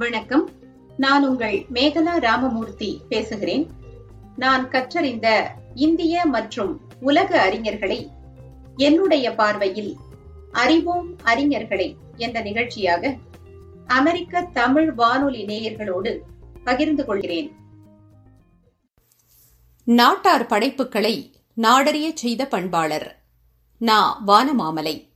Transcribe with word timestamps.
வணக்கம். 0.00 0.50
நான் 0.96 1.28
உங்கள் 1.28 1.66
மேகலா 1.72 2.18
ராமமூர்த்தி 2.18 3.00
பேசுகிறேன். 3.08 3.70
நான் 4.36 4.68
கற்றறிந்த 4.68 5.50
இந்திய 5.74 6.24
மற்றும் 6.24 6.80
உலக 7.00 7.50
அறிஞர்களை 7.50 8.08
என்னுடைய 8.76 9.34
பார்வையில் 9.34 9.96
அறிவோம் 10.52 11.16
அறிஞர்களை 11.24 11.94
என்ற 12.16 12.40
நிகழ்ச்சியாக 12.40 13.16
அமெரிக்க 13.86 14.42
தமிழ் 14.42 14.92
வானொலி 14.92 15.44
நேயர்களோடு 15.44 16.18
பகிர்ந்து 16.64 17.04
கொள்கிறேன். 17.04 17.52
நாட்டார் 19.84 20.46
படைப்புகளை 20.46 21.32
நாடறிய 21.56 22.10
செய்த 22.14 22.46
பண்பாளர் 22.46 23.16
நா. 23.78 24.22
வானமாமலை. 24.26 25.08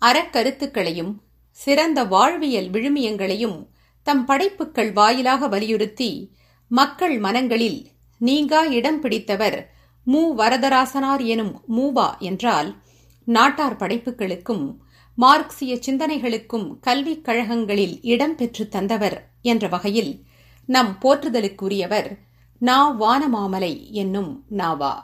அறக்கருத்துக்களையும் 0.00 1.14
சிறந்த 1.50 2.04
வாழ்வியல் 2.04 2.70
விழுமியங்களையும் 2.70 3.72
தம் 4.04 4.24
படைப்புகள் 4.24 4.92
வாயிலாக 4.92 5.48
வலியுறுத்தி 5.48 6.30
மக்கள் 6.68 7.18
மனங்களில் 7.18 7.86
நீங்கா 8.18 8.64
இடம் 8.64 9.00
பிடித்தவர் 9.00 9.72
மு 10.04 10.36
வரதராசனார் 10.38 11.24
எனும் 11.24 11.62
மூவா 11.68 12.18
என்றால் 12.18 12.76
நாட்டார் 13.24 13.76
படைப்புகளுக்கும் 13.76 14.76
மார்க்சிய 15.16 15.78
சிந்தனைகளுக்கும் 15.86 16.78
கல்விக் 16.80 17.24
கழகங்களில் 17.24 17.98
இடம் 18.02 18.36
பெற்று 18.36 18.68
தந்தவர் 18.68 19.30
என்ற 19.42 19.68
வகையில் 19.68 20.24
நம் 20.66 20.98
போற்றுதலுக்குரியவர் 21.02 22.18
நா 22.58 23.00
வானமாமலை 23.00 23.90
என்னும் 23.90 24.44
நாவா. 24.50 24.94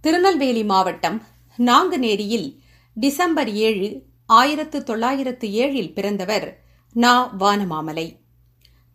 திருநெல்வேலி 0.00 0.64
மாவட்டம் 0.64 1.22
நாங்குநேரியில் 1.56 2.58
டிசம்பர் 2.94 3.52
ஏழு 3.52 4.02
ஆயிரத்து 4.26 4.82
தொள்ளாயிரத்து 4.82 5.48
ஏழில் 5.48 5.92
பிறந்தவர் 5.92 6.63
நா 6.94 7.34
வானமாமலை. 7.38 8.16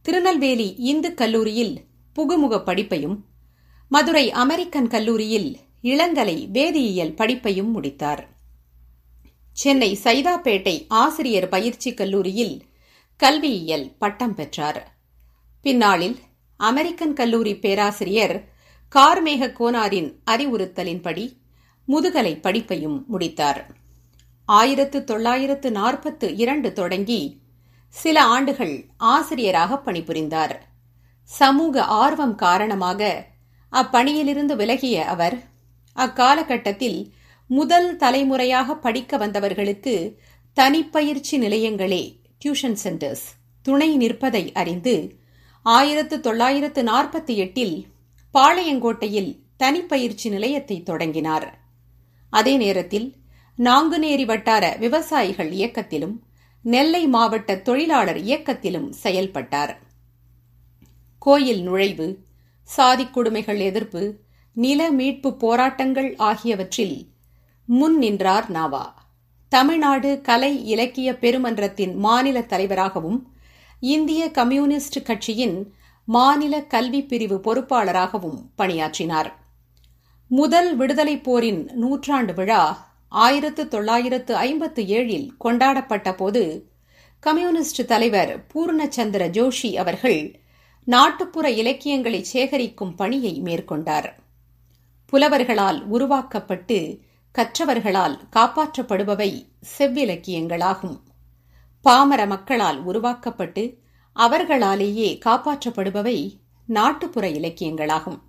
திருநெல்வேலி 0.01 0.75
இந்து 0.77 1.13
கல்லூரியில் 1.13 1.81
புகுமுக 2.15 2.61
படிப்பையும் 2.65 3.17
மதுரை 3.89 4.31
அமெரிக்கன் 4.31 4.87
கல்லூரியில் 4.87 5.57
இளங்கலை 5.81 6.47
வேதியியல் 6.51 7.13
படிப்பையும் 7.13 7.71
முடித்தார். 7.71 8.29
சென்னை 9.51 9.99
சைதாப்பேட்டை 10.03 10.85
ஆசிரியர் 10.87 11.49
பயிற்சி 11.49 11.93
கல்லூரியில் 11.93 12.61
கல்வியியல் 13.17 13.95
பட்டம் 13.97 14.35
பெற்றார். 14.35 14.97
பின்னாளில் 15.61 16.17
அமெரிக்கன் 16.57 17.13
கல்லூரி 17.13 17.59
பேராசிரியர் 17.59 18.49
கார்மேக 18.95 19.51
கோனாரின் 19.51 20.19
அறிவுறுத்தலின்படி 20.31 21.37
முதுகலை 21.85 22.39
படிப்பையும் 22.43 23.05
முடித்தார். 23.05 23.75
ஆயிரத்து 24.45 25.03
தொள்ளாயிரத்து 25.03 25.71
நாற்பத்து 25.71 26.35
இரண்டு 26.35 26.73
தொடங்கி 26.73 27.41
சில 27.95 28.23
ஆண்டுகள் 28.23 28.85
ஆசிரியராக 28.97 29.81
பணிபுரிந்தார். 29.85 30.55
சமூக 31.23 31.83
ஆர்வம் 31.83 32.35
காரணமாக 32.35 33.01
அப்பணியிலிருந்து 33.73 34.55
விலகிய 34.55 35.05
அவர் 35.05 35.37
அக்காலகட்டத்தில் 35.95 36.99
முதல் 37.49 37.95
தலைமுறையாக 37.95 38.75
படிக்க 38.75 39.17
வந்தவர்களுக்கு 39.17 39.93
தனிப்பயிற்சி 40.57 41.35
நிலையங்களே 41.45 42.03
டியூஷன் 42.41 42.79
சென்டர்ஸ் 42.83 43.25
துணை 43.61 43.89
நிற்பதை 43.95 44.43
அறிந்து 44.53 44.95
ஆயிரத்து 45.65 46.19
தொள்ளாயிரத்து 46.19 46.81
நாற்பத்தி 46.83 47.33
எட்டில் 47.35 47.75
பாளையங்கோட்டையில் 48.33 49.31
தனிப்பயிற்சி 49.59 50.27
நிலையத்தை 50.29 50.83
தொடங்கினார். 50.83 51.47
அதே 52.33 52.57
நேரத்தில் 52.57 53.07
நாங்குநேரி 53.57 54.25
வட்டார 54.25 54.75
விவசாயிகள் 54.79 55.51
இயக்கத்திலும் 55.51 56.15
நெல்லை 56.61 57.07
மாவட்ட 57.07 57.55
தொழிலாளர் 57.57 58.17
இயக்கத்திலும் 58.17 58.89
செயல்பட்டார். 58.89 59.79
கோயில் 61.19 61.61
நுழைவு 61.61 62.17
சாதி 62.63 63.05
கொடுமைகள் 63.05 63.59
எதிர்ப்பு 63.59 64.15
நில 64.53 64.91
மீட்பு 64.91 65.37
போராட்டங்கள் 65.37 66.15
ஆகியவற்றில் 66.15 67.07
முன் 67.65 67.97
நின்றார் 67.97 68.51
நாவா. 68.51 68.93
தமிழ்நாடு 69.49 70.21
கலை 70.21 70.65
இலக்கிய 70.65 71.11
பெருமன்றத்தின் 71.11 71.95
மாநில 71.95 72.41
தலைவராகவும் 72.41 73.33
இந்திய 73.79 74.31
கம்யூனிஸ்ட் 74.31 75.03
கட்சியின் 75.03 75.73
மாநில 76.05 76.63
கல்வி 76.63 77.03
பிரிவு 77.03 77.37
பொறுப்பாளராகவும் 77.37 78.37
பணியாற்றினார். 78.55 79.33
முதல் 80.27 80.75
விடுதலைப் 80.75 81.23
போரின் 81.23 81.71
நூற்றாண்டு 81.73 82.33
விழா 82.33 82.88
ஆயிரத்து 83.11 83.67
தொள்ளாயிரத்து 83.67 84.35
ஐம்பத்து 84.35 84.83
ஏழில் 84.83 85.29
கொண்டாடப்பட்ட 85.37 86.15
போது 86.15 86.71
கம்யூனிஸ்ட் 87.19 87.85
தலைவர் 87.85 88.45
பூர்ணச்சந்திர 88.53 89.23
ஜோஷி 89.29 89.75
அவர்கள் 89.75 90.41
நாட்டுப்புற 90.83 91.49
இலக்கியங்களை 91.49 92.25
சேகரிக்கும் 92.33 92.95
பணியை 92.95 93.41
மேற்கொண்டார். 93.41 94.09
புலவர்களால் 95.05 95.83
உருவாக்கப்பட்டு 95.85 96.99
கற்றவர்களால் 97.35 98.19
காப்பாற்றப்படுபவை 98.35 99.47
செவ்விலக்கியங்களாகும். 99.77 100.97
பாமர 101.81 102.25
மக்களால் 102.25 102.83
உருவாக்கப்பட்டு 102.83 103.79
அவர்களாலேயே 104.15 105.09
காப்பாற்றப்படுபவை 105.25 106.39
நாட்டுப்புற 106.65 107.27
இலக்கியங்களாகும். 107.29 108.19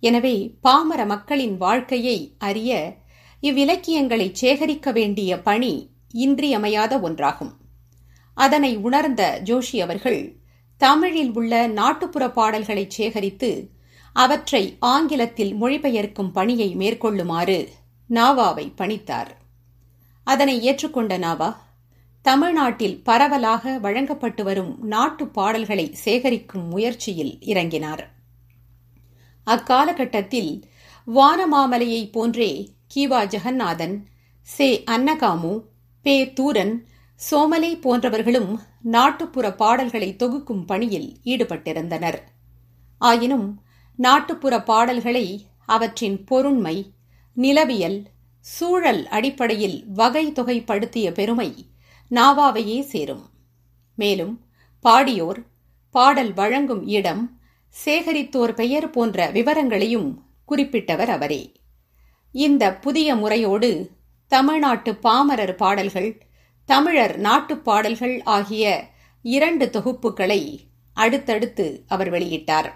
எனவே 0.00 0.56
பாமர 0.60 1.04
மக்களின் 1.06 1.56
வாழ்க்கையை 1.56 2.34
அறிய 2.38 3.00
இவ்விலக்கியங்களை 3.42 4.32
சேகரிக்க 4.32 4.92
வேண்டிய 4.92 5.40
பணி 5.40 5.90
இன்றியமையாத 6.10 6.98
ஒன்றாகும். 6.98 7.52
அதனை 8.34 8.76
உணர்ந்த 8.76 9.40
ஜோஷி 9.44 9.76
அவர்கள் 9.76 10.36
தமிழில் 10.76 11.32
உள்ள 11.34 11.66
நாட்டுப்புற 11.66 12.30
பாடல்களை 12.30 12.84
சேகரித்து 12.88 13.70
அவற்றை 14.12 14.76
ஆங்கிலத்தில் 14.80 15.52
மொழிபெயர்க்கும் 15.54 16.32
பணியை 16.32 16.74
மேற்கொள்ளுமாறு 16.74 17.68
நாவாவை 18.10 18.72
பணித்தார். 18.76 19.30
அதனை 20.24 20.70
ஏற்றுக்கொண்ட 20.70 21.18
நாவா 21.18 21.56
தமிழ்நாட்டில் 22.22 23.02
பரவலாக 23.02 23.78
வழங்கப்பட்டு 23.78 24.44
வரும் 24.44 24.78
நாட்டு 24.82 25.28
பாடல்களை 25.28 25.96
சேகரிக்கும் 26.04 26.68
முயற்சியில் 26.68 27.38
இறங்கினார். 27.40 28.04
அக்காலகட்டத்தில் 29.46 30.62
வானமாமலையை 31.06 32.10
போன்றே 32.12 32.70
கிவா 32.96 33.20
ஜெகநாதன் 33.26 34.04
சே 34.42 34.84
அன்னகாமு 34.90 35.60
பே 36.02 36.32
தூரன் 36.32 36.86
சோமலே 37.14 37.76
போன்றவர்களும் 37.76 38.60
நாட்டுப்புற 38.82 39.54
பாடல்களை 39.54 40.16
தொகுக்கும் 40.16 40.64
பணியில் 40.66 41.16
ஈடுபட்டிருந்தனர். 41.24 42.18
ஆயினும் 42.98 43.62
நாட்டுப்புற 43.96 44.62
பாடல்களை 44.62 45.46
அவற்றின் 45.66 46.24
பொருண்மை 46.30 46.76
நிலவியல் 47.34 48.04
சூழல் 48.40 49.06
அடிப்படையில் 49.06 49.84
வகை 49.86 50.32
தொகைப்படுத்திய 50.32 51.12
பெருமை 51.12 51.66
நாவாவையே 52.10 52.80
சேரும். 52.80 53.24
மேலும் 53.94 54.34
பாடியோர் 54.84 55.40
பாடல் 55.90 56.32
வழங்கும் 56.32 56.86
இடம் 56.86 57.40
சேகரித்தோர் 57.84 58.54
பெயர் 58.54 58.90
போன்ற 58.90 59.30
விவரங்களையும் 59.30 60.24
குறிப்பிட்டவர் 60.48 61.08
அவரே. 61.08 61.42
இந்த 62.32 62.74
புதிய 62.74 63.16
முறையோடு 63.16 63.90
தமிழ்நாட்டு 64.28 64.94
பாமரர் 64.94 65.54
பாடல்கள் 65.54 66.22
தமிழர் 66.64 67.16
நாட்டுப் 67.16 67.64
பாடல்கள் 67.64 68.22
ஆகிய 68.22 68.84
இரண்டு 69.22 69.66
தொகுப்புகளை 69.66 70.58
அடுத்தடுத்து 70.94 71.84
அவர் 71.88 72.10
வெளியிட்டார். 72.10 72.70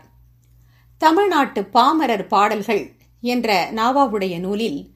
தமிழ்நாட்டு 0.99 1.65
பாமரர் 1.65 2.27
பாடல்கள் 2.27 2.91
என்ற 3.21 3.73
நாவாவுடைய 3.73 4.39
நூலில் 4.39 4.91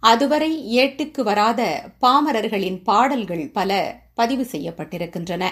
அதுவரை 0.00 0.78
ஏட்டுக்கு 0.78 1.22
வராத 1.22 1.90
பாமரர்களின் 2.00 2.82
பாடல்கள் 2.82 3.50
பல 3.50 4.00
பதிவு 4.14 4.46
செய்யப்பட்டிருக்கின்றன. 4.52 5.48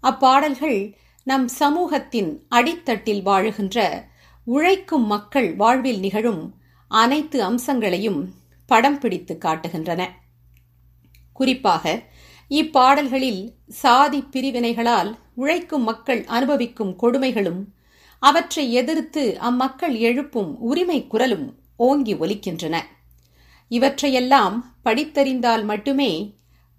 அப்பாடல்கள் 0.00 0.94
நம் 1.24 1.48
சமூகத்தின் 1.48 2.46
அடித்தட்டில் 2.50 3.22
வாழுகின்ற 3.22 4.04
உழைக்கும் 4.44 5.06
மக்கள் 5.06 5.54
வாழ்வில் 5.54 6.00
நிகழும் 6.00 6.60
அனைத்து 7.00 7.38
அம்சங்களையும் 7.44 8.20
படம் 8.70 8.98
பிடித்து 8.98 9.34
காட்டுகின்றன. 9.44 10.02
குறிப்பாக 11.32 11.84
இப்பாடல்களில் 12.50 13.42
சாதி 13.82 14.20
பிரிவினைகளால் 14.30 15.10
உழைக்கும் 15.34 15.82
மக்கள் 15.82 16.22
அனுபவிக்கும் 16.36 16.94
கொடுமைகளும் 17.02 17.62
அவற்றை 18.22 18.64
எதிர்த்து 18.72 19.22
அம்மக்கள் 19.40 19.94
எழுப்பும் 20.08 20.50
உரிமை 20.60 20.98
குரலும் 21.06 21.46
ஓங்கி 21.76 22.14
ஒலிக்கின்றன. 22.14 22.76
இவற்றையெல்லாம் 23.70 24.56
படித்தறிந்தால் 24.84 25.64
மட்டுமே 25.64 26.12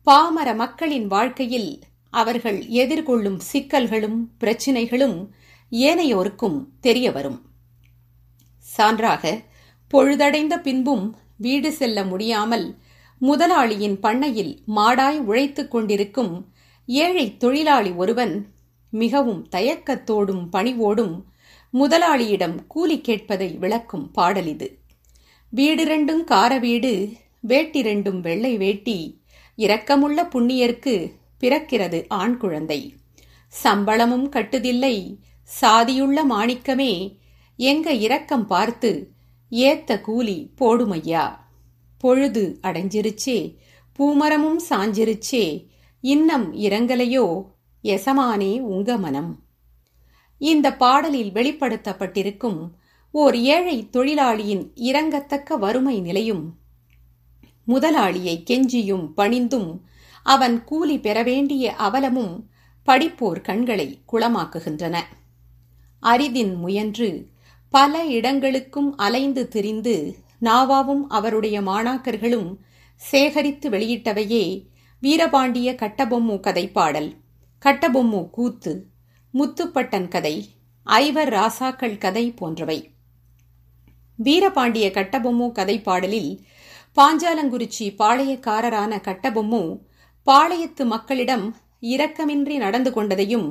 பாமர 0.07 0.49
மக்களின் 0.53 1.07
வாழ்க்கையில் 1.07 1.71
அவர்கள் 2.13 2.59
எதிர்கொள்ளும் 2.81 3.39
சிக்கல்களும் 3.51 4.17
பிரச்சினைகளும் 4.39 5.17
ஏனையோருக்கும் 5.71 6.57
தெரிய 6.79 7.07
வரும் 7.11 7.39
சான்றாக 8.65 9.23
பொழுதடைந்த 9.93 10.57
பின்பும் 10.57 11.15
வீடு 11.37 11.71
செல்ல 11.71 12.03
முடியாமல் 12.03 12.75
முதலாளியின் 13.17 13.99
பண்ணையில் 13.99 14.59
மாடாய் 14.75 15.17
உழைத்துக் 15.17 15.71
கொண்டிருக்கும் 15.71 16.47
ஏழை 16.85 17.37
தொழிலாளி 17.37 17.91
ஒருவன் 17.91 18.47
மிகவும் 18.89 19.47
தயக்கத்தோடும் 19.55 20.47
பணிவோடும் 20.51 21.21
முதலாளியிடம் 21.69 22.67
கூலி 22.67 23.01
கேட்பதை 23.07 23.57
விளக்கும் 23.57 24.11
பாடல் 24.11 24.47
இது. 24.47 24.79
வீடிரண்டும் 25.55 26.23
கார 26.23 26.57
வீடு 26.57 27.11
வேட்டிரண்டும் 27.47 28.19
வெள்ளை 28.19 28.57
வேட்டி 28.57 29.21
இரக்கமுள்ள 29.57 30.27
புண்ணியர்க்கு 30.33 31.11
பிறக்கிறது 31.41 32.05
ஆண் 32.07 32.37
குழந்தை. 32.37 32.95
சம்பளமும் 33.47 34.31
கட்டுதில்லை 34.31 35.17
சாதியுள்ள 35.43 36.23
மாணிக்கமே 36.23 37.19
எங்க 37.57 37.93
இரக்கம் 37.93 38.47
பார்த்து 38.47 39.12
ஏத்த 39.53 40.01
கூலி 40.01 40.51
போடுமையா? 40.57 41.35
பொழுது 41.99 42.59
அடைஞ்சிருச்சே 42.63 43.55
பூமரமும் 43.99 44.57
சாஞ்சிருச்சே 44.69 45.67
இன்னம் 45.99 46.53
இறங்கலையோ 46.53 47.45
எசமானே 47.83 48.59
உங்க 48.59 48.97
மனம். 48.97 49.43
இந்த 50.37 50.75
பாடலில் 50.75 51.31
வெளிப்படுத்தப்பட்டிருக்கும் 51.31 52.69
ஓர் 53.11 53.37
ஏழை 53.37 53.89
தொழிலாளியின் 53.89 54.71
இறங்கத்தக்க 54.75 55.57
வறுமை 55.57 56.01
நிலையும் 56.01 56.57
முதலாளியை 57.67 58.43
கெஞ்சியும் 58.49 59.11
பணிந்தும் 59.17 59.81
அவன் 60.23 60.63
கூலி 60.63 60.99
பெற 60.99 61.23
வேண்டிய 61.23 61.75
அவலமும் 61.75 62.49
படிப்போர் 62.83 63.41
கண்களை 63.41 64.01
குளமாக்குகின்றன. 64.11 64.97
அரிதின் 66.01 66.55
முயன்று 66.55 67.31
பல 67.73 68.03
இடங்களுக்கும் 68.05 68.95
அலைந்து 68.97 69.47
திரிந்து 69.47 70.15
நாவாவும் 70.41 71.03
அவருடைய 71.07 71.61
மாணாக்கர்களும் 71.61 72.49
சேகரித்து 72.95 73.69
வெளியிட்டவையே 73.69 74.43
வீரபாண்டிய 75.03 75.69
கட்டபொம்மு 75.73 76.35
கதைப்பாடல் 76.39 77.09
கட்டபொம்மு 77.65 78.29
கூத்து 78.29 78.73
முத்துப்பட்டன் 79.33 80.07
கதை 80.07 80.35
ஐவர் 80.83 81.29
ராசாக்கள் 81.29 81.97
கதை 81.97 82.31
போன்றவை. 82.31 82.93
வீரபாண்டிய 84.19 84.87
கட்டபொம்மு 84.89 85.47
கதைப்பாடலில் 85.59 86.31
பாஞ்சாலங்குறிச்சி 86.97 87.87
பாளையக்காரரான 87.99 89.01
கட்டபொம்மு 89.01 89.79
பாளையத்து 90.27 90.85
மக்களிடம் 90.85 91.55
இரக்கமின்றி 91.81 92.57
நடந்து 92.57 92.91
கொண்டதையும் 92.91 93.49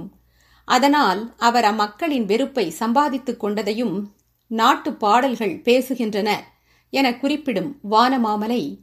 அதனால் 0.64 1.34
அவர் 1.38 1.64
அம்மக்களின் 1.64 2.24
வெறுப்பை 2.24 2.70
சம்பாதித்துக் 2.70 3.44
கொண்டதையும் 3.44 4.02
நாட்டு 4.46 4.94
பாடல்கள் 4.94 5.60
பேசுகின்றன 5.64 6.30
என 6.90 7.16
குறிப்பிடும் 7.16 7.78
வானமாமலை 7.90 8.78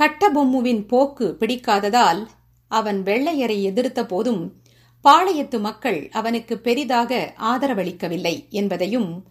கட்டபொம்முவின் 0.00 0.88
போக்கு 0.88 1.36
பிடிக்காததால் 1.40 2.26
அவன் 2.68 3.02
வெள்ளையரை 3.02 3.62
எதிர்த்த 3.62 4.06
போதும் 4.06 4.60
பாளையத்து 5.04 5.60
மக்கள் 5.60 6.08
அவனுக்கு 6.12 6.58
பெரிதாக 6.58 7.34
ஆதரவளிக்கவில்லை 7.40 8.48
என்பதையும் 8.48 9.24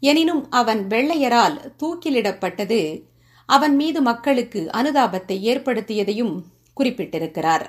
எனினும் 0.00 0.50
அவன் 0.50 0.86
வெள்ளையரால் 0.86 1.72
தூக்கிலிடப்பட்டது 1.82 3.02
அவன் 3.46 3.76
மீது 3.76 4.02
மக்களுக்கு 4.02 4.70
அனுதாபத்தை 4.72 5.42
ஏற்படுத்தியதையும் 5.42 6.40
குறிப்பிட்டிருக்கிறார். 6.80 7.66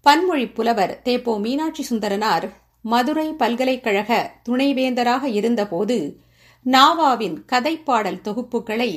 பன்மொழி 0.00 0.52
புலவர் 0.52 1.00
தேப்போ 1.04 1.40
மீனாட்சி 1.40 1.86
சுந்தரனார் 1.90 2.52
மதுரை 2.84 3.32
பல்கலைக்கழக 3.32 4.32
துணைவேந்தராக 4.48 5.24
இருந்தபோது 5.24 6.20
நாவாவின் 6.64 7.36
கதைப்பாடல் 7.52 8.20
தொகுப்புகளை 8.20 8.90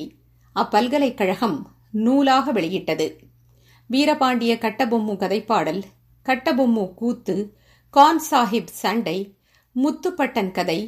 அப்பல்கலைக்கழகம் 0.56 1.72
நூலாக 1.92 2.52
வெளியிட்டது. 2.52 3.08
வீரபாண்டிய 3.90 4.56
கட்டபொம்மு 4.56 5.14
கதைப்பாடல் 5.16 5.82
கட்டபொம்மு 6.26 6.94
கூத்து 6.94 7.36
கான் 7.90 8.22
சாஹிப் 8.32 8.72
சண்டை 8.72 9.36
முத்துப்பட்டன் 9.76 10.52
கதை 10.52 10.80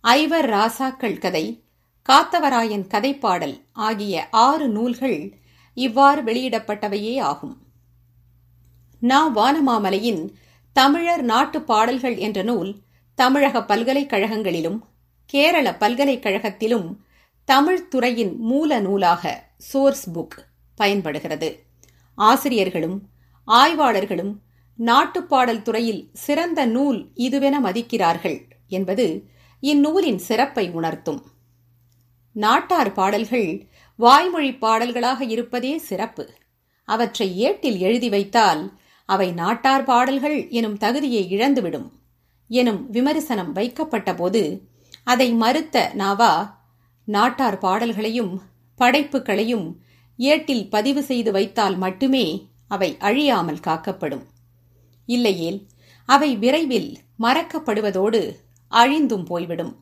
ஐவர் 0.00 0.50
ராசாக்கள் 0.50 1.18
கதை 1.18 1.46
காத்தவராயன் 2.08 2.86
கதைப்பாடல் 2.88 3.56
ஆகிய 3.72 4.28
ஆறு 4.30 4.68
நூல்கள் 4.68 5.36
இவ்வாறு 5.74 6.22
வெளியிடப்பட்டவையே 6.22 7.20
ஆகும். 7.20 7.56
நா 9.00 9.36
வானமாமலையின் 9.36 10.22
தமிழர் 10.72 11.22
நாட்டு 11.22 11.62
பாடல்கள் 11.62 12.16
என்ற 12.16 12.42
நூல் 12.42 12.76
தமிழக 13.14 13.64
பல்கலைக்கழகங்களிலும் 13.64 14.78
கேரள 15.26 15.76
பல்கலைக்கழகத்திலும் 15.76 17.04
தமிழ் 17.44 17.88
துறையின் 17.88 18.36
மூல 18.36 18.80
நூலாக 18.80 19.44
சோர்ஸ் 19.56 20.10
புக் 20.10 20.38
பயன்படுகிறது. 20.76 21.64
ஆசிரியர்களும் 22.14 23.02
ஆய்வாளர்களும் 23.46 24.32
நாட்டுப்பாடல் 24.78 25.62
துறையில் 25.62 26.10
சிறந்த 26.12 26.66
நூல் 26.66 27.08
இதுவென 27.14 27.52
மதிக்கிறார்கள் 27.64 28.40
என்பது 28.68 29.24
இந்நூலின் 29.60 30.18
சிறப்பை 30.18 30.70
உணர்த்தும். 30.70 31.22
நாட்டார் 32.32 32.92
பாடல்கள் 32.92 33.66
வாய்மொழி 33.96 34.54
பாடல்களாக 34.54 35.24
இருப்பதே 35.24 35.78
சிறப்பு. 35.78 36.30
அவற்றை 36.84 37.38
ஏட்டில் 37.38 37.78
எழுதி 37.78 38.08
வைத்தால் 38.08 38.79
அவை 39.12 39.28
நாட்டார் 39.32 39.84
பாடல்கள் 39.84 40.38
எனும் 40.58 40.76
தகுதியை 40.76 41.22
இழந்துவிடும் 41.36 41.88
எனும் 42.50 42.80
விமர்சனம் 42.90 43.52
வைக்கப்பட்டபோது 43.54 44.42
அதை 45.04 45.28
மறுத்த 45.42 45.76
நாவா 45.94 46.32
நாட்டார் 47.08 47.58
பாடல்களையும் 47.58 48.32
படைப்புகளையும் 48.80 49.66
ஏட்டில் 50.18 50.64
பதிவு 50.68 51.02
செய்து 51.02 51.30
வைத்தால் 51.32 51.76
மட்டுமே 51.76 52.26
அவை 52.68 52.88
அழியாமல் 52.98 53.64
காக்கப்படும். 53.66 54.24
இல்லையேல் 55.08 55.58
அவை 56.08 56.30
விரைவில் 56.42 56.90
மறக்கப்படுவதோடு 57.18 58.20
அழிந்தும் 58.72 59.24
போய்விடும். 59.24 59.72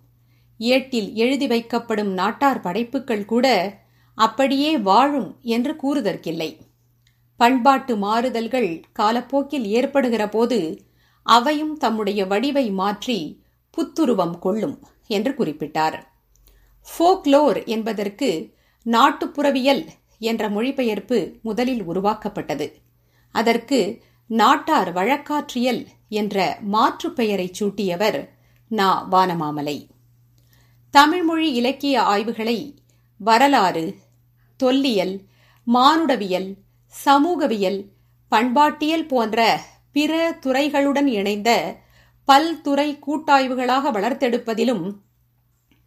ஏட்டில் 0.60 1.10
எழுதி 1.14 1.46
வைக்கப்படும் 1.46 2.12
நாட்டார் 2.20 2.60
படைப்புகள் 2.60 3.24
கூட 3.24 3.46
அப்படியே 4.18 4.70
வாழும் 4.88 5.30
என்று 5.54 5.72
கூறுதற்கில்லை. 5.82 6.50
பண்பாட்டு 7.38 7.96
மாறுதல்கள் 7.96 8.82
காலப்போக்கில் 8.92 9.66
ஏற்படுகிற 9.66 10.28
போது 10.28 10.58
அவையும் 11.22 11.76
தம்முடைய 11.76 12.26
வடிவை 12.26 12.70
மாற்றி 12.70 13.18
புத்துருவம் 13.76 14.38
கொள்ளும் 14.38 14.76
என்று 15.06 15.32
குறிப்பிட்டார். 15.32 15.98
ஃபோக்லோர் 16.86 17.66
என்பதற்கு 17.66 18.30
நாட்டுப்புறவியல் 18.86 19.84
என்ற 20.18 20.48
மொழிபெயர்ப்பு 20.48 21.18
முதலில் 21.42 21.82
உருவாக்கப்பட்டது. 21.84 22.66
அதற்கு 23.34 24.02
நாட்டார் 24.30 24.90
வழக்காற்றியல் 24.94 25.82
என்ற 26.08 26.58
மாற்று 26.60 27.12
பெயரை 27.12 27.50
சூட்டியவர் 27.60 28.28
நா. 28.68 28.88
வானமாமலை. 29.10 29.78
தமிழ்மொழி 30.94 31.52
இலக்கிய 31.52 32.02
ஆய்வுகளை 32.02 32.58
வரலாறு 33.20 33.86
தொல்லியல் 34.56 35.14
மானுடவியல் 35.66 36.50
சமூகவியல் 36.88 37.84
பண்பாட்டியல் 38.28 39.06
போன்ற 39.06 39.60
பிற 39.92 40.38
துறைகளுடன் 40.46 41.04
இணைந்த 41.04 41.76
பல்துறை 42.28 42.98
கூட்டாய்வுகளாக 43.06 43.90
வளர்த்தெடுப்பதிலும் 43.92 44.92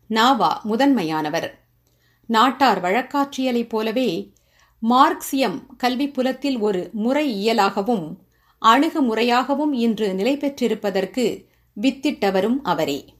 நாவா 0.10 0.52
முதன்மையானவர். 0.64 1.50
நாட்டார் 2.26 2.82
வழக்காற்றியலைப் 2.84 3.70
போலவே 3.70 4.34
மார்க்சியம் 4.90 5.66
கல்வி 5.78 6.10
புலத்தில் 6.10 6.60
ஒரு 6.60 6.90
முறை 6.94 7.48
இயலாகவும் 7.48 8.16
அணுகுமுறையாகவும் 8.62 9.72
இன்று 9.72 10.14
நிலை 10.14 10.38
பெற்றிருப்பதற்கு 10.38 11.46
வித்திட்டவரும் 11.82 12.60
அவரே. 12.64 13.16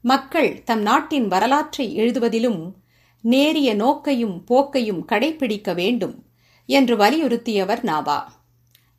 மக்கள் 0.00 0.62
தம் 0.62 0.82
நாட்டின் 0.82 1.28
வரலாற்றை 1.28 1.98
எழுதுவதிலும் 1.98 2.72
நேரிய 3.20 3.74
நோக்கையும் 3.74 4.44
போக்கையும் 4.44 5.04
கடைபிடிக்க 5.08 5.74
வேண்டும். 5.74 6.24
என்று 6.68 6.96
வலியுறுத்தியவர் 6.96 7.82
நாவா. 7.82 8.20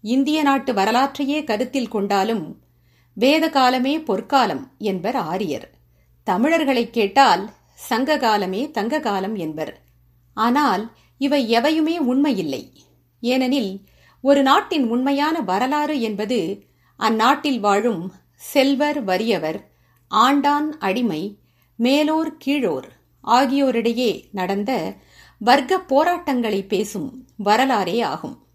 இந்திய 0.01 0.41
நாட்டு 0.41 0.73
வரலாற்றையே 0.73 1.43
கருத்தில் 1.43 1.87
கொண்டாலும் 1.87 2.61
வேத 3.13 3.49
காலமே 3.49 3.99
பொற்காலம் 3.99 4.71
என்பர் 4.77 5.15
ஆரியர். 5.15 5.69
தமிழர்களை 6.23 6.89
கேட்டால் 6.89 7.49
சங்க 7.73 8.17
காலமே 8.17 8.71
தங்க 8.71 8.99
காலம் 8.99 9.35
என்பர். 9.35 9.73
ஆனால் 10.33 10.91
இவை 11.17 11.41
எவையுமே 11.53 11.97
உண்மையில்லை. 11.97 12.71
ஏனெனில் 13.23 13.81
ஒரு 14.21 14.41
நாட்டின் 14.41 14.85
உண்மையான 14.87 15.41
வரலாறு 15.41 16.01
என்பது 16.01 16.67
அந்நாட்டில் 16.99 17.59
வாழும் 17.59 18.13
செல்வர் 18.35 19.03
வறியவர் 19.03 19.59
ஆண்டான் 20.11 20.69
அடிமை 20.79 21.39
மேலோர் 21.75 22.31
கீழோர் 22.45 22.87
ஆகியோரிடையே 23.23 24.11
நடந்த 24.31 24.71
வர்க்க 25.39 25.79
போராட்டங்களை 25.79 26.63
பேசும் 26.63 27.27
வரலாறே 27.37 28.01
ஆகும். 28.01 28.45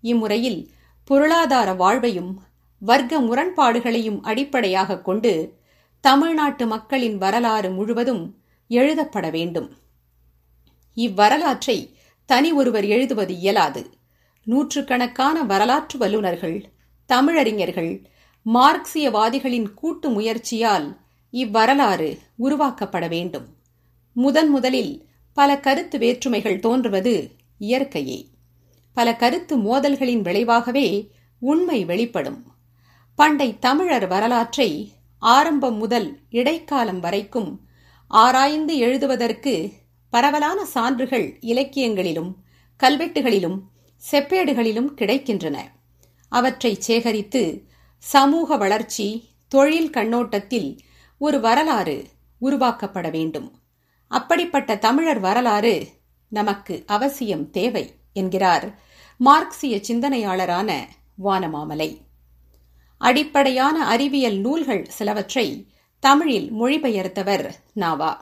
இம்முறையில் 0.00 0.70
பொருளாதார 1.04 1.72
வாழ்வையும் 1.72 2.42
வர்க்க 2.78 3.20
முரண்பாடுகளையும் 3.20 4.20
அடிப்படையாக 4.20 5.00
கொண்டு 5.00 5.58
தமிழ்நாட்டு 6.00 6.66
மக்களின் 6.66 7.18
வரலாறு 7.18 7.70
முழுவதும் 7.70 8.42
எழுதப்பட 8.68 9.30
வேண்டும். 9.30 9.76
இவ்வரலாற்றை 10.96 11.94
தனி 12.26 12.52
ஒருவர் 12.52 12.84
எழுதுவது 12.84 13.34
இயலாது. 13.34 13.90
நூற்றுக்கணக்கான 14.44 15.44
வரலாற்று 15.44 15.98
வல்லுநர்கள் 15.98 16.72
தமிழறிஞர்கள் 17.08 18.04
மார்க்சியவாதிகளின் 18.54 19.74
கூட்டு 19.74 20.08
முயற்சியால் 20.08 21.00
இவ்வரலாறு 21.32 22.18
உருவாக்கப்பட 22.38 23.08
வேண்டும். 23.08 23.46
முதன் 24.12 24.48
முதலில் 24.48 25.05
பல 25.36 25.60
கருத்து 25.60 25.98
வேற்றுமைகள் 25.98 26.58
தோன்றுவது 26.58 27.14
இயற்கையே. 27.60 28.18
பல 28.94 29.16
கருத்து 29.16 29.56
மோதல்களின் 29.58 30.20
விளைவாகவே 30.20 31.10
உண்மை 31.38 31.84
வெளிப்படும். 31.84 32.40
பண்டை 33.14 33.58
தமிழர் 33.58 34.06
வரலாற்றை 34.06 34.92
ஆரம்பம் 35.18 35.76
முதல் 35.76 36.08
இடைக்காலம் 36.30 37.00
வரைக்கும் 37.00 37.50
ஆராய்ந்து 38.08 38.76
எழுதுவதற்கு 38.76 39.72
பரவலான 40.10 40.64
சான்றுகள் 40.64 41.36
இலக்கியங்களிலும் 41.40 42.32
கல்வெட்டுகளிலும் 42.82 43.58
செப்பேடுகளிலும் 44.10 44.90
கிடைக்கின்றன. 44.96 45.56
அவற்றை 46.28 46.74
சேகரித்து 46.78 47.42
சமூக 47.98 48.56
வளர்ச்சி 48.56 49.08
தொழில் 49.48 49.90
கண்ணோட்டத்தில் 49.90 50.78
ஒரு 51.18 51.40
வரலாறு 51.40 52.06
உருவாக்கப்பட 52.40 53.10
வேண்டும். 53.10 53.50
அப்படிப்பட்ட 54.08 54.76
தமிழர் 54.76 55.20
வரலாறு 55.20 55.88
நமக்கு 56.28 56.82
அவசியம் 56.86 57.50
தேவை 57.50 57.94
என்கிறார் 58.12 58.78
மார்க்சிய 59.16 59.76
சிந்தனையாளரான 59.76 60.86
வானமாமலை. 61.24 61.98
அடிப்படையான 62.98 63.86
அறிவியல் 63.86 64.36
நூல்கள் 64.36 64.86
சிலவற்றை 64.88 65.68
தமிழில் 65.98 66.52
மொழிபெயர்த்தவர் 66.52 67.50
நாவா. 67.76 68.16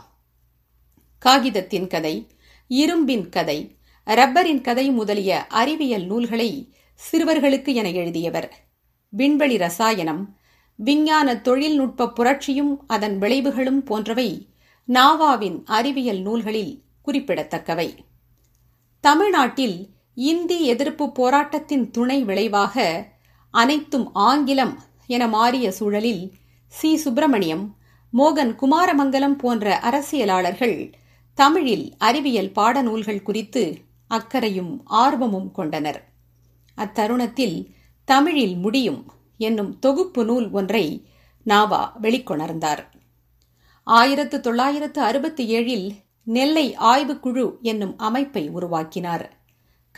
காகிதத்தின் 1.19 1.87
கதை 1.87 2.27
இரும்பின் 2.69 3.29
கதை 3.29 3.79
ரப்பரின் 4.07 4.61
கதை 4.61 4.91
முதலிய 4.91 5.47
அறிவியல் 5.47 6.05
நூல்களை 6.05 6.75
சிறுவர்களுக்கு 6.95 7.75
என 7.75 7.91
எழுதியவர். 7.91 8.67
விண்வெளி 9.09 9.57
ரசாயனம் 9.57 10.37
விஞ்ஞான 10.77 11.37
தொழில்நுட்ப 11.37 12.09
புரட்சியும் 12.09 12.85
அதன் 12.87 13.19
விளைவுகளும் 13.19 13.85
போன்றவை 13.85 14.49
நாவாவின் 14.89 15.63
அறிவியல் 15.65 16.21
நூல்களில் 16.21 16.83
குறிப்பிடத்தக்கவை. 17.03 18.05
தமிழ்நாட்டில் 19.01 19.89
இந்தி 20.15 20.65
எதிர்ப்பு 20.65 21.13
போராட்டத்தின் 21.13 21.91
துணை 21.91 22.25
விளைவாக 22.25 23.07
அனைத்தும் 23.51 24.15
ஆங்கிலம் 24.15 24.79
என 25.07 25.29
மாறிய 25.29 25.73
சூழலில் 25.73 26.33
சி. 26.67 26.97
சுப்பிரமணியம் 26.97 27.77
மோகன் 28.13 28.55
குமாரமங்கலம் 28.55 29.39
போன்ற 29.39 29.81
அரசியலாளர்கள் 29.83 30.93
தமிழில் 31.35 31.95
அறிவியல் 31.99 32.53
பாடநூல்கள் 32.55 33.23
குறித்து 33.23 33.79
அக்கறையும் 34.07 34.81
ஆர்வமும் 34.85 35.51
கொண்டனர். 35.53 36.09
அத்தருணத்தில் 36.77 37.67
தமிழில் 38.05 38.57
முடியும் 38.57 39.13
என்னும் 39.39 39.79
தொகுப்பு 39.79 40.25
நூல் 40.25 40.51
ஒன்றை 40.51 41.07
நாவா 41.47 41.93
வெளிக்கொணர்ந்தார். 42.03 42.94
ஆயிரத்து 43.85 44.41
தொள்ளாயிரத்து 44.41 45.03
அறுபத்தி 45.03 45.57
ஏழில் 45.57 45.91
நெல்லை 46.25 46.77
ஆய்வுக்குழு 46.77 47.61
என்னும் 47.61 47.99
அமைப்பை 47.99 48.49
உருவாக்கினார். 48.49 49.33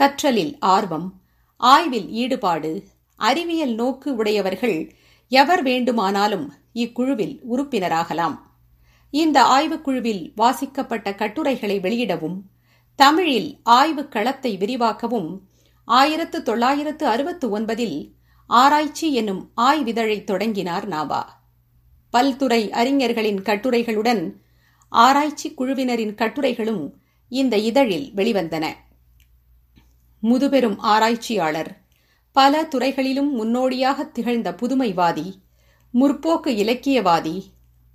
கற்றலில் 0.00 0.56
ஆர்வம் 0.60 1.12
ஆய்வில் 1.56 2.10
ஈடுபாடு 2.10 2.84
அறிவியல் 3.16 3.74
நோக்கு 3.74 4.14
உடையவர்கள் 4.14 4.94
எவர் 5.28 5.62
வேண்டுமானாலும் 5.62 6.54
இக்குழுவில் 6.74 7.40
உறுப்பினராகலாம். 7.50 8.38
இந்த 9.10 9.42
ஆய்வுக்குழுவில் 9.42 10.32
வாசிக்கப்பட்ட 10.34 11.14
கட்டுரைகளை 11.14 11.80
வெளியிடவும் 11.80 12.40
தமிழில் 12.94 13.58
ஆய்வுக் 13.62 14.10
களத்தை 14.10 14.56
விரிவாக்கவும் 14.56 15.38
ஆயிரத்து 15.84 16.42
தொள்ளாயிரத்து 16.42 17.06
அறுபத்து 17.06 17.58
ஒன்பதில் 17.58 18.12
ஆராய்ச்சி 18.46 19.14
என்னும் 19.14 19.50
ஆய்விதழை 19.56 20.24
தொடங்கினார் 20.24 20.88
நாவா. 20.88 21.22
பல்துறை 22.10 22.70
அறிஞர்களின் 22.70 23.42
கட்டுரைகளுடன் 23.42 24.32
ஆராய்ச்சி 24.88 25.54
குழுவினரின் 25.58 26.14
கட்டுரைகளும் 26.14 27.00
இந்த 27.28 27.58
இதழில் 27.58 28.12
வெளிவந்தன. 28.16 28.66
முதுபெரும் 30.20 30.78
ஆராய்ச்சியாளர் 30.78 31.80
பல 32.32 32.64
துறைகளிலும் 32.64 33.32
முன்னோடியாக 33.32 34.04
திகழ்ந்த 34.04 34.52
புதுமைவாதி 34.52 35.32
முற்போக்கு 35.94 36.46
இலக்கியவாதி 36.46 37.42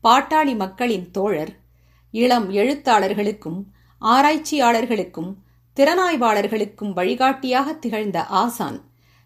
பாட்டாளி 0.03 0.55
மக்களின் 0.55 1.11
தோழர் 1.11 1.59
இளம் 2.11 2.53
எழுத்தாளர்களுக்கும் 2.53 3.63
ஆராய்ச்சியாளர்களுக்கும் 4.01 5.33
திறனாய்வாளர்களுக்கும் 5.75 6.93
வழிகாட்டியாக 6.93 7.73
திகழ்ந்த 7.73 8.25
ஆசான் 8.25 8.81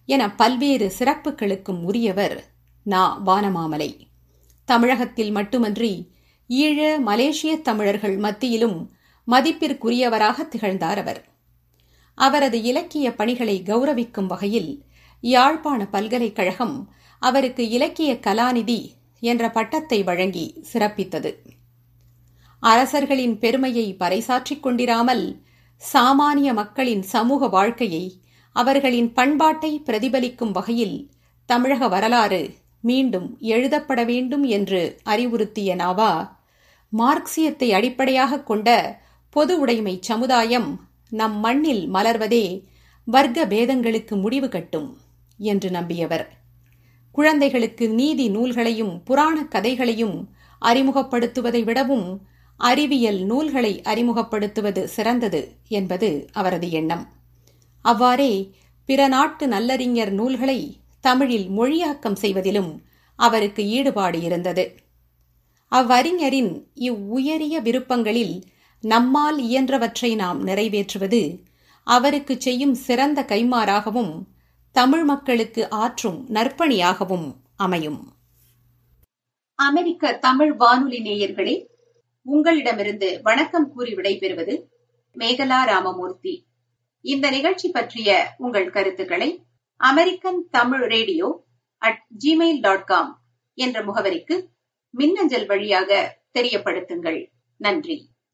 என 0.06 0.36
பல்வேறு 0.36 0.94
சிறப்புகளுக்கும் 1.00 1.84
உரியவர் 1.84 2.44
நா. 2.84 3.22
வானமாமலை. 3.26 4.00
தமிழகத்தில் 4.66 5.32
மட்டுமன்றி 5.32 6.14
ஈழ 6.50 7.00
மலேசிய 7.00 7.58
தமிழர்கள் 7.58 8.18
மத்தியிலும் 8.18 8.92
மதிப்பிற்குரியவராக 9.28 10.48
திகழ்ந்தார் 10.48 10.98
அவர். 10.98 11.22
அவரது 12.16 12.62
இலக்கிய 12.62 13.14
பணிகளை 13.14 13.62
கௌரவிக்கும் 13.66 14.26
வகையில் 14.26 14.84
யாழ்ப்பாண 15.22 15.88
பல்கலைக்கழகம் 15.88 16.94
அவருக்கு 17.20 17.70
இலக்கிய 17.70 18.14
கலாநிதி 18.14 18.92
என்ற 19.20 19.50
பட்டத்தை 19.50 20.04
வழங்கி 20.04 20.62
சிறப்பித்தது. 20.74 21.32
அரசர்களின் 22.60 23.38
பெருமையை 23.38 23.96
பறைசாற்றிக் 24.00 24.64
கொண்டிராமல் 24.64 25.42
சாமானிய 25.94 26.54
மக்களின் 26.54 27.02
சமூக 27.02 27.48
வாழ்க்கையை 27.48 28.22
அவர்களின் 28.56 29.14
பண்பாட்டை 29.14 29.82
பிரதிபலிக்கும் 29.86 30.52
வகையில் 30.52 31.12
தமிழக 31.46 31.88
வரலாறு 31.88 32.42
மீண்டும் 32.86 33.28
எழுதப்பட 33.54 34.02
வேண்டும் 34.06 34.46
என்று 34.56 34.82
அறிவுறுத்திய 35.06 35.72
நாவா 35.76 36.12
மார்க்சியத்தை 36.94 37.70
அடிப்படையாக 37.72 38.44
கொண்ட 38.44 38.70
பொது 39.36 39.54
உடைமை 39.60 39.96
சமுதாயம் 40.02 40.70
நம் 41.12 41.38
மண்ணில் 41.40 41.84
மலர்வதே 41.94 42.46
வர்க்க 43.08 43.46
பேதங்களுக்கு 43.46 44.16
முடிவு 44.22 44.48
கட்டும் 44.50 44.90
என்று 45.40 45.70
நம்பியவர். 45.70 46.26
குழந்தைகளுக்கு 47.16 47.86
நீதி 47.90 48.26
நூல்களையும் 48.30 48.94
புராண 49.04 49.38
கதைகளையும் 49.46 50.16
அறிமுகப்படுத்துவதை 50.62 51.62
விடவும் 51.64 52.08
அறிவியல் 52.60 53.22
நூல்களை 53.22 53.74
அறிமுகப்படுத்துவது 53.86 54.82
சிறந்தது 54.96 55.42
என்பது 55.70 56.10
அவரது 56.34 56.68
எண்ணம். 56.72 57.04
அவ்வாறே 57.86 58.32
பிற 58.90 59.02
நாட்டு 59.08 59.46
நல்லறிஞர் 59.48 60.12
நூல்களை 60.12 60.60
தமிழில் 61.06 61.48
மொழியாக்கம் 61.50 62.22
செய்வதிலும் 62.24 62.82
அவருக்கு 63.16 63.62
ஈடுபாடு 63.70 64.22
இருந்தது. 64.22 64.66
அவ்வறிஞரின் 65.68 66.52
இவ்வுயரிய 66.76 67.62
விருப்பங்களில் 67.62 68.44
நம்மால் 68.82 69.40
இயன்றவற்றை 69.40 70.16
நாம் 70.16 70.48
நிறைவேற்றுவது 70.48 71.22
அவருக்கு 71.84 72.42
செய்யும் 72.42 72.74
சிறந்த 72.74 73.22
கைமாறாகவும் 73.22 74.14
தமிழ் 74.72 75.04
மக்களுக்கு 75.04 75.70
ஆற்றும் 75.70 76.20
நற்பணியாகவும் 76.30 77.28
அமையும். 77.56 78.14
அமெரிக்க 79.56 80.14
தமிழ் 80.14 80.54
வானொலி 80.54 81.00
நேயர்களே 81.00 81.56
உங்களிடமிருந்து 82.22 83.20
வணக்கம் 83.24 83.74
கூறி 83.74 83.94
விடைபெறுவது 83.94 84.56
மேகலா 85.18 85.66
ராமமூர்த்தி. 85.66 86.34
இந்த 87.02 87.30
நிகழ்ச்சி 87.30 87.70
பற்றிய 87.70 88.10
உங்கள் 88.38 88.70
கருத்துக்களை 88.70 89.45
American 89.78 90.48
Tamil 90.50 90.86
radio 90.88 91.46
at 91.78 92.04
Gmail 92.26 92.60
dot 92.60 92.86
com 92.86 93.24
என்ற 93.54 93.84
முகவரிக்கு 93.84 94.36
மின்னஞ்சல் 94.90 95.46
வழியாக 95.46 96.20
தெரியப்படுத்துங்கள். 96.34 97.32
நன்றி. 97.58 98.15